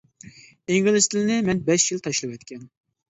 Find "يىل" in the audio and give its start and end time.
1.93-2.03